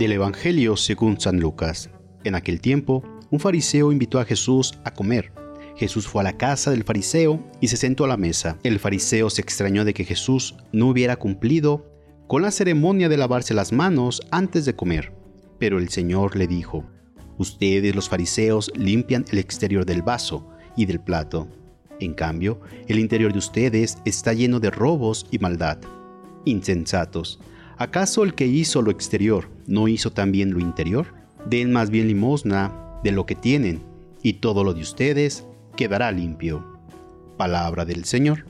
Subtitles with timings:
[0.00, 1.90] El Evangelio según San Lucas.
[2.24, 5.30] En aquel tiempo, un fariseo invitó a Jesús a comer.
[5.76, 8.56] Jesús fue a la casa del fariseo y se sentó a la mesa.
[8.62, 11.86] El fariseo se extrañó de que Jesús no hubiera cumplido
[12.28, 15.12] con la ceremonia de lavarse las manos antes de comer.
[15.58, 16.86] Pero el Señor le dijo,
[17.36, 21.46] Ustedes los fariseos limpian el exterior del vaso y del plato.
[21.98, 25.78] En cambio, el interior de ustedes está lleno de robos y maldad.
[26.46, 27.38] Insensatos.
[27.80, 31.14] ¿Acaso el que hizo lo exterior no hizo también lo interior?
[31.46, 33.82] Den más bien limosna de lo que tienen,
[34.22, 35.46] y todo lo de ustedes
[35.78, 36.62] quedará limpio.
[37.38, 38.44] Palabra del Señor.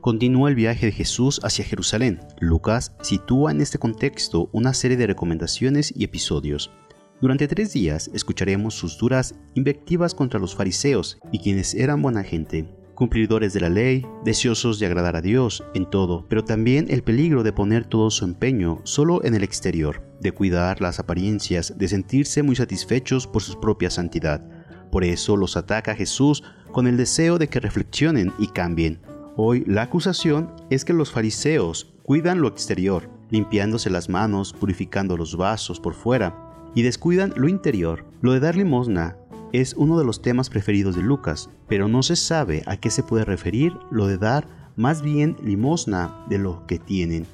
[0.00, 2.18] Continúa el viaje de Jesús hacia Jerusalén.
[2.40, 6.72] Lucas sitúa en este contexto una serie de recomendaciones y episodios.
[7.20, 12.66] Durante tres días escucharemos sus duras invectivas contra los fariseos y quienes eran buena gente
[12.94, 17.42] cumplidores de la ley, deseosos de agradar a Dios en todo, pero también el peligro
[17.42, 22.42] de poner todo su empeño solo en el exterior, de cuidar las apariencias, de sentirse
[22.42, 24.42] muy satisfechos por su propia santidad.
[24.90, 26.42] Por eso los ataca Jesús
[26.72, 29.00] con el deseo de que reflexionen y cambien.
[29.36, 35.36] Hoy la acusación es que los fariseos cuidan lo exterior, limpiándose las manos, purificando los
[35.36, 39.16] vasos por fuera, y descuidan lo interior, lo de dar limosna,
[39.54, 43.04] es uno de los temas preferidos de Lucas, pero no se sabe a qué se
[43.04, 47.24] puede referir lo de dar más bien limosna de lo que tienen.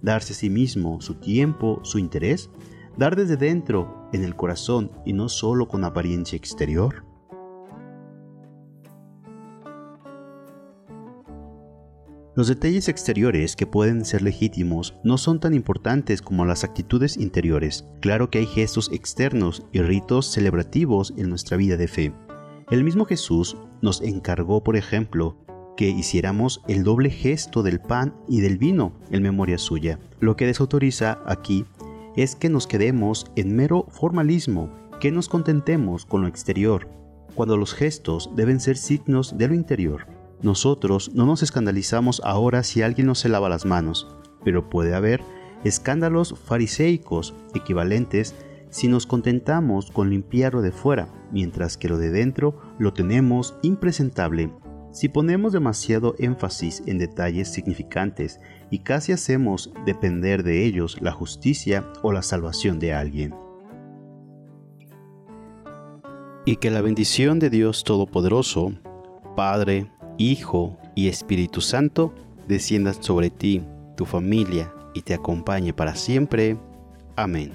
[0.00, 2.48] Darse a sí mismo su tiempo, su interés,
[2.96, 7.04] dar desde dentro, en el corazón y no solo con apariencia exterior.
[12.36, 17.86] Los detalles exteriores que pueden ser legítimos no son tan importantes como las actitudes interiores.
[18.00, 22.12] Claro que hay gestos externos y ritos celebrativos en nuestra vida de fe.
[22.70, 25.38] El mismo Jesús nos encargó, por ejemplo,
[25.78, 29.98] que hiciéramos el doble gesto del pan y del vino en memoria suya.
[30.20, 31.64] Lo que desautoriza aquí
[32.16, 34.70] es que nos quedemos en mero formalismo,
[35.00, 36.86] que nos contentemos con lo exterior,
[37.34, 40.15] cuando los gestos deben ser signos de lo interior.
[40.42, 44.06] Nosotros no nos escandalizamos ahora si alguien no se lava las manos,
[44.44, 45.22] pero puede haber
[45.64, 48.34] escándalos fariseicos equivalentes
[48.70, 54.52] si nos contentamos con limpiarlo de fuera, mientras que lo de dentro lo tenemos impresentable.
[54.92, 61.90] Si ponemos demasiado énfasis en detalles significantes y casi hacemos depender de ellos la justicia
[62.02, 63.34] o la salvación de alguien.
[66.44, 68.72] Y que la bendición de Dios Todopoderoso,
[69.34, 72.14] Padre, Hijo y Espíritu Santo,
[72.48, 73.62] desciendan sobre ti,
[73.96, 76.56] tu familia y te acompañe para siempre.
[77.16, 77.52] Amén.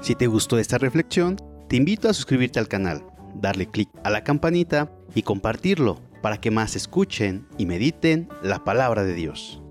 [0.00, 1.36] Si te gustó esta reflexión,
[1.68, 3.04] te invito a suscribirte al canal,
[3.34, 9.04] darle clic a la campanita y compartirlo para que más escuchen y mediten la palabra
[9.04, 9.62] de Dios.